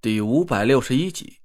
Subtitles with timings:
[0.00, 1.38] 第五百六十一集，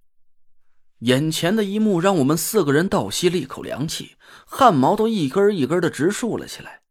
[0.99, 4.11] 眼前的一幕让我们四个人倒吸了一口凉气，
[4.45, 6.83] 汗毛都一根一根的直竖了起来。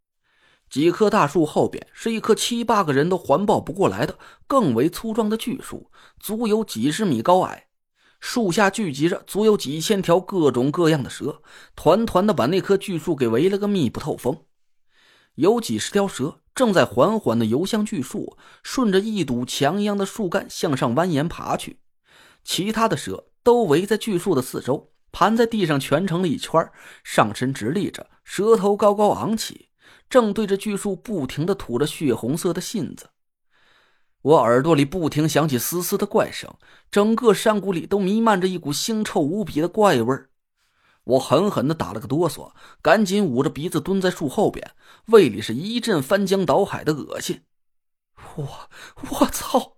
[0.69, 7.69] 几棵大树后边是一棵七八个人都环抱不过来的更为粗壮的巨树，足有几十米高矮。
[8.19, 11.43] 树下聚集着足有几千条各种各样的蛇，
[11.77, 14.47] 团团的把那棵巨树给围了个密不透风。
[15.37, 16.42] 有几十条蛇。
[16.55, 21.81] 正在缓缓的游向巨树，顺着一堵墙一样的树干向上蜿蜒爬去。
[22.45, 26.71] 其他的蛇都围在巨树的四周，盘在地上蜷成了一圈，
[27.05, 29.69] 上身直立着，舌头高高昂起，
[30.11, 33.11] 正对着巨树不停的吐着血红色的信子。
[34.21, 36.53] 我耳朵里不停响起嘶嘶的怪声，
[36.91, 40.29] 整个山谷里都弥漫着一股腥臭无比的怪味儿。
[41.05, 44.73] 我狠狠的打了个哆嗦，赶紧捂着鼻子蹲在树后边，
[45.07, 47.43] 胃里是一阵翻江倒海的恶心。
[48.37, 48.71] 我
[49.11, 49.77] 我操！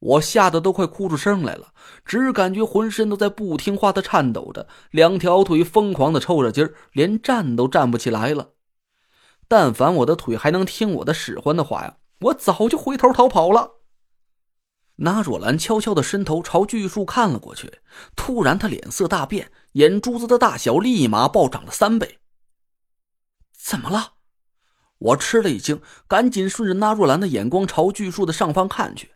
[0.00, 1.72] 我吓得都快哭出声来了，
[2.04, 8.50] 只感觉浑身都在不听话的颤抖着，两条腿疯狂的抽着筋儿，连站都站不起来了。
[9.48, 13.78] 但凡我的腿还能听我的使唤的话呀，我早就回头逃跑了。
[15.00, 17.80] 那若兰悄悄的伸头朝巨树看了过去，
[18.14, 22.18] 突然，他脸色大变，眼珠子的大小立马暴涨了三倍。
[23.56, 24.14] 怎么了？
[24.98, 29.12] 我吃了一惊，赶紧顺着那若兰的眼光朝巨树的上方看去。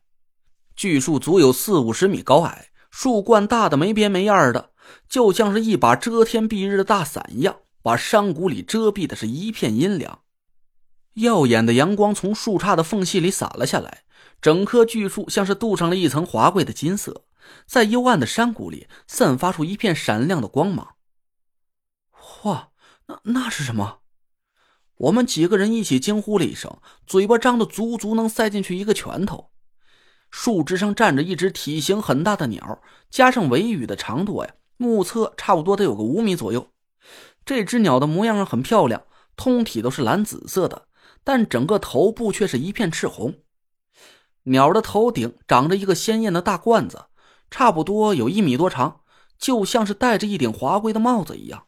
[0.76, 4.70] 巨树足有四五十米高矮，树冠大的没边没样的，
[5.08, 10.20] 就像是一把遮天蔽日的大伞一样，把山谷里遮蔽的是一片阴凉。
[11.14, 14.04] 耀眼的阳光从树杈的缝隙里洒了下来。
[14.40, 17.24] 整棵巨树像是镀上了一层华贵的金色，
[17.66, 20.94] 在幽暗的山谷里散发出一片闪亮的光芒。
[22.44, 22.70] 哇，
[23.06, 24.00] 那那是什么？
[24.96, 29.50] 我们几个人一起惊呼了一声，嘴巴张的足足能塞进去一个拳头。
[30.30, 36.72] 树枝上站着一只体型很大的鸟，加上尾羽的长度呀，目测差不多得有个五米左右。
[37.44, 39.02] 这只鸟的模样很漂亮，
[39.36, 40.86] 通体都是蓝紫色的，
[41.24, 43.40] 但整个头部却是一片赤红。
[44.44, 47.06] 鸟的头顶长着一个鲜艳的大冠子，
[47.52, 49.02] 差不多有一米多长，
[49.38, 51.66] 就像是戴着一顶华贵的帽子一样。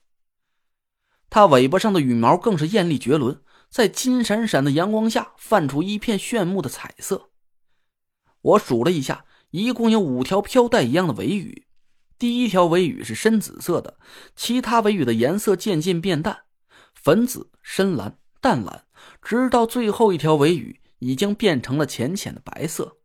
[1.28, 7.30] 它尾巴上的羽毛更是艳丽绝伦，在金闪闪的阳光下泛出一片炫目的彩色。
[8.40, 11.66] 我数了一下，一共有五条飘带一样的尾羽。
[12.18, 13.98] 第一条尾羽是深紫色的，
[14.34, 16.44] 其他尾羽的颜色渐渐变淡，
[16.94, 18.86] 粉紫、深蓝、淡蓝，
[19.20, 20.80] 直到最后一条尾羽。
[21.00, 22.96] 已经变成了浅浅的白色。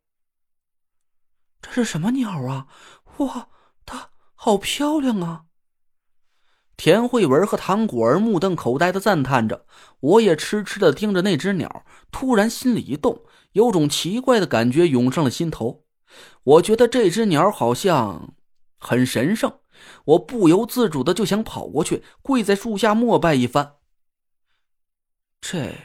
[1.61, 2.67] 这是什么鸟啊？
[3.17, 3.49] 哇，
[3.85, 5.45] 它好漂亮啊！
[6.77, 9.65] 田慧文和唐果儿目瞪口呆的赞叹着，
[9.99, 11.85] 我也痴痴的盯着那只鸟。
[12.11, 15.83] 突然心里一动，有种奇怪的感觉涌上了心头。
[16.43, 18.33] 我觉得这只鸟好像
[18.79, 19.59] 很神圣，
[20.05, 23.75] 我不由自主的就想跑过去，跪在树下膜拜一番。
[25.41, 25.75] 这。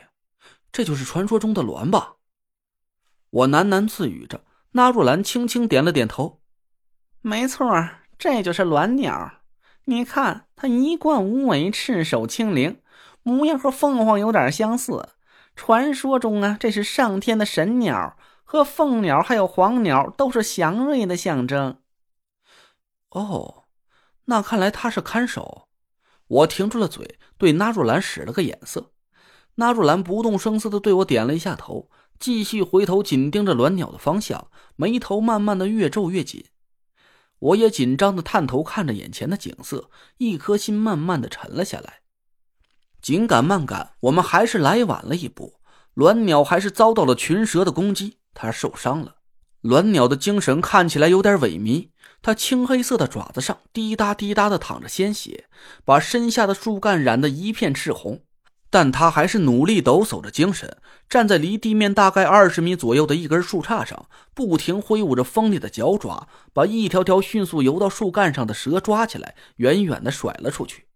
[0.70, 2.16] 这就是传说中的鸾吧？
[3.30, 4.44] 我喃喃自语着。
[4.76, 6.40] 纳若兰轻轻点了点头
[7.22, 7.70] ：“没错，
[8.18, 9.34] 这就是鸾鸟。
[9.84, 12.80] 你看，它一贯无尾，赤手青灵，
[13.22, 15.10] 模样和凤凰有点相似。
[15.54, 21.78] 传说中啊，这是上天的神鸟，和凤鸟还有黄鸟都是祥瑞的象征。”
[23.10, 23.66] 哦，
[24.24, 25.68] 那看来他是看守。
[26.26, 28.90] 我停住了嘴，对纳若兰使了个眼色。
[29.54, 31.88] 纳若兰不动声色的对我点了一下头，
[32.18, 36.44] 继续回头紧盯着鸾鸟的方向，眉头慢慢的越皱越紧。
[37.38, 42.00] 我也紧张的探头看着眼前的景色，一颗心慢慢的沉了下来。
[43.02, 45.60] 紧赶慢赶，我们还是来晚了一步。
[45.96, 49.16] 鸾鸟还是遭到了群蛇的攻击，它受伤了。
[49.62, 51.90] 鸾鸟的精神看起来有点萎靡，
[52.22, 55.46] 它青黑色的爪子上滴答滴答的淌着鲜血，
[55.84, 58.22] 把身下的树干染得一片赤红。
[58.74, 70.86] 但他还是努力抖擞着精神，站在离地面大概二十米左右的一根树杈上，不停挥舞着锋利的脚爪，把一条条迅速游到树干上的蛇抓起来，远远的甩了出去。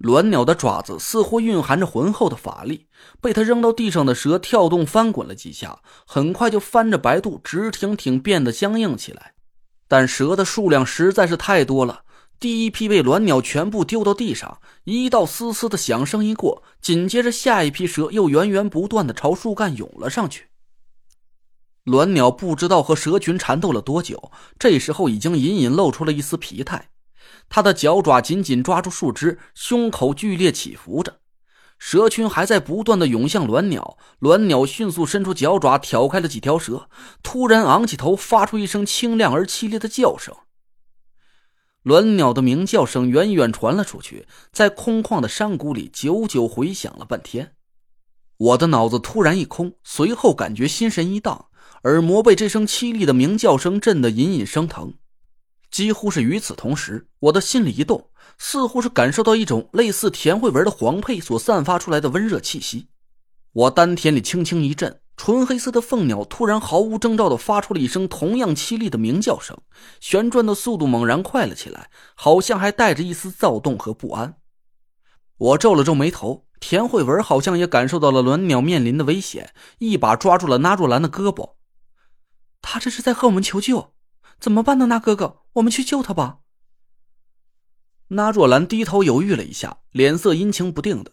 [0.00, 2.88] 鸾鸟的爪子似乎蕴含着浑厚的法力，
[3.18, 9.32] 被他扔到地上的蛇跳动翻滚了几下，很快就翻着白肚，直挺挺变得僵硬起来。
[9.88, 12.02] 但蛇的数量实在是太多了。
[12.44, 20.48] 第一批被鸾鸟全部丢到地上，一道嘶嘶的响声一过，紧接着下一批蛇又源源不断的朝树干涌了上去。
[21.86, 26.90] 鸾鸟不知道和蛇群缠斗了多久，这时候已经隐隐露出了一丝疲态，
[27.48, 31.20] 它的脚爪紧紧抓住树枝，胸口剧烈起伏着。
[31.78, 36.90] 蛇群还在不断的涌向鸾鸟，鸾鸟迅速伸出脚爪挑开了几条蛇，
[37.22, 40.36] 突然昂起头，发出一声清亮而凄厉的叫声。
[41.84, 47.54] 鸾鸟的鸣叫声远远传了出去，在空旷的山谷里久久回响了半天。
[48.38, 51.46] 我的脑子突然一空，随后感觉心神一荡，
[51.82, 54.94] 耳膜被这声凄厉的鸣叫声震得隐隐生疼。
[55.70, 58.08] 几乎是与此同时，我的心里一动，
[58.38, 62.88] 似乎是感受到一种类似田慧文的黄佩所散发出来的温热气息。
[63.52, 69.58] 我丹田里轻轻一震，纯黑色的凤鸟突然毫无征兆地发出了一声同样凄厉的鸣叫声，
[69.98, 74.36] 旋转的速度猛然快了起来，好像还带着一丝躁动和不安。
[75.38, 81.54] 我皱了皱眉头，田慧文好像也感受到了鸾鸟面临的危险，一把抓住了纳若兰的胳膊。
[82.60, 83.94] 他这是在和我们求救。
[84.38, 85.38] 怎么办呢，那哥哥？
[85.54, 86.40] 我们去救他吧。
[88.08, 91.12] 那若兰低头犹豫了一下，脸色阴晴不定的。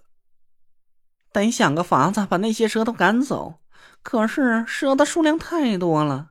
[1.31, 3.59] 得想个法子把那些蛇都赶走。
[4.03, 6.29] 可是蛇的数量太多了，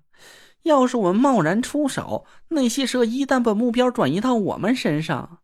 [0.62, 5.38] 要是我们贸然出手，那些蛇一旦把目标转移到我们身上……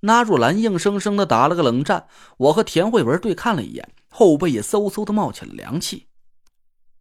[0.00, 2.06] 那若兰硬生生的打了个冷战。
[2.36, 6.06] 我和田慧文对看了一眼，后背也嗖嗖的冒起了凉气。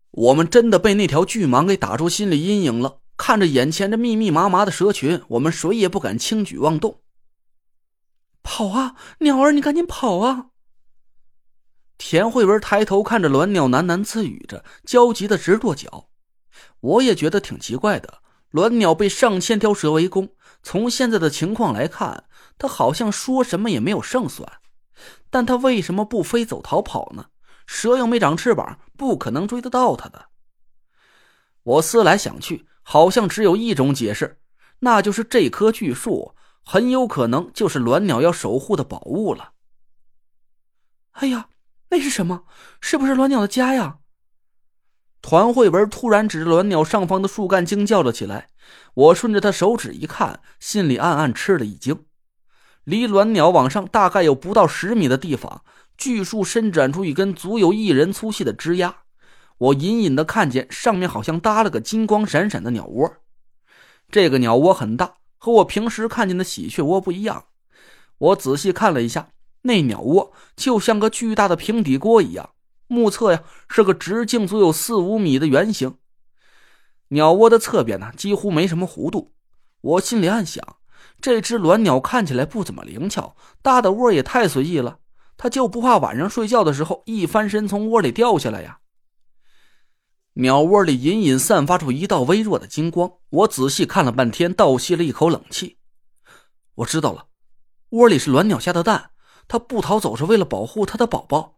[0.10, 3.02] 我们真的被那条巨蟒给打出心理阴影了。
[3.16, 7.02] 看着眼前这密密麻麻的蛇群，我们谁也不敢轻举妄动。
[8.42, 10.48] 跑啊，鸟儿，你赶紧跑啊！
[11.98, 16.10] 田慧文抬头看着鸾鸟，喃喃自语着，焦急的直跺脚。
[16.80, 18.22] 我也觉得挺奇怪的，
[18.52, 20.30] 鸾鸟被上千条蛇围攻，
[20.64, 22.26] 从现在的情况来看，
[22.58, 24.50] 它好像说什么也没有胜算。
[25.30, 27.28] 但它为什么不飞走逃跑呢？
[27.66, 30.28] 蛇又没长翅膀，不可能追得到它的。
[31.64, 32.68] 我思来想去。
[32.90, 34.40] 好像只有一种解释，
[34.80, 36.34] 那就是这棵巨树
[36.64, 39.52] 很有可能就是鸾鸟要守护的宝物了。
[41.12, 41.50] 哎呀，
[41.90, 42.44] 那是什么？
[42.82, 43.98] 是不是鸾鸟的家呀？
[45.22, 48.50] 团慧文突然指着鸾鸟上方的树干惊叫了起来。
[48.94, 52.06] 我顺着他手指一看，心里暗暗吃了一惊。
[52.84, 55.64] 离鸾鸟往上大概有不到十米的地方，
[55.98, 59.04] 巨树伸展出一根足有一人粗细的枝丫。
[59.58, 63.12] 我隐隐的看见上面好像搭了个金光闪闪的鸟窝，
[64.10, 67.46] 这个鸟窝很大，和我平时看见的喜鹊窝不一样。
[68.20, 69.30] 我仔细看了一下，
[69.64, 72.52] 那鸟窝就像个巨大的平底锅一样，
[72.88, 75.98] 目测呀是个直径足有四五米的圆形。
[77.10, 79.34] 鸟窝的侧边呢几乎没什么弧度。
[79.82, 80.78] 我心里暗想，
[81.22, 85.00] 这只鸾鸟看起来不怎么灵巧，搭的窝也太随意了。
[85.38, 88.80] 它就不怕晚上睡觉的时候一翻身从窝里掉下来呀？
[90.34, 95.78] 鸟窝里隐隐散发出一道微弱的金光，我仔细看了半天，倒吸了一口冷气。
[96.76, 97.28] 我知道了，
[97.90, 99.12] 窝里是鸾鸟下的蛋，
[99.48, 101.56] 他不逃走是为了保护他的宝宝。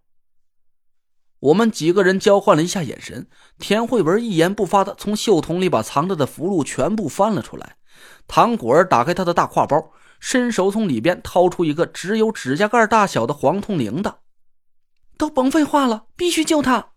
[1.39, 3.27] 我们几个人交换了一下眼神，
[3.57, 7.77] 田慧文一言不发的从袖筒里把藏着的符箓全部翻了出来。
[8.27, 14.15] 唐果儿打开他的大挎包，伸手从里边掏出一个只有指甲盖大小的黄铜铃铛。
[15.17, 16.89] 都甭废话了，必须救他！